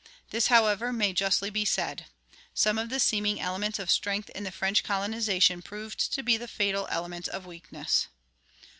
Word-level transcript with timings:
This, 0.31 0.47
however, 0.47 0.91
may 0.91 1.13
justly 1.13 1.51
be 1.51 1.63
said: 1.63 2.07
some 2.55 2.79
of 2.79 2.89
the 2.89 2.99
seeming 2.99 3.39
elements 3.39 3.77
of 3.77 3.91
strength 3.91 4.29
in 4.31 4.43
the 4.43 4.51
French 4.51 4.83
colonization 4.83 5.61
proved 5.61 6.11
to 6.13 6.23
be 6.23 6.39
fatal 6.39 6.87
elements 6.89 7.27
of 7.29 7.45
weakness. 7.45 8.07